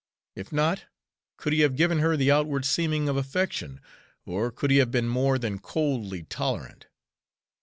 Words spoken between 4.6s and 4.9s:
he have